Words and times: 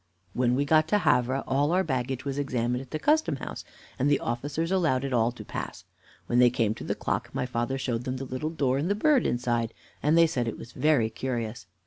"When 0.33 0.55
we 0.55 0.65
got 0.65 0.87
to 0.87 0.97
Havre, 0.97 1.43
all 1.47 1.71
our 1.71 1.83
baggage 1.83 2.25
was 2.25 2.39
examined 2.39 2.81
at 2.81 2.89
the 2.89 2.97
Custom 2.97 3.35
House, 3.35 3.63
and 3.99 4.09
the 4.09 4.17
officers 4.19 4.71
allowed 4.71 5.03
it 5.03 5.13
all 5.13 5.31
to 5.33 5.45
pass. 5.45 5.83
When 6.25 6.39
they 6.39 6.49
came 6.49 6.73
to 6.73 6.83
the 6.83 6.95
clock, 6.95 7.29
my 7.33 7.45
father 7.45 7.77
showed 7.77 8.05
them 8.05 8.17
the 8.17 8.25
little 8.25 8.49
door 8.49 8.79
and 8.79 8.89
the 8.89 8.95
bird 8.95 9.27
inside, 9.27 9.75
and 10.01 10.17
they 10.17 10.25
said 10.25 10.47
it 10.47 10.57
was 10.57 10.71
very 10.71 11.11
curious. 11.11 11.67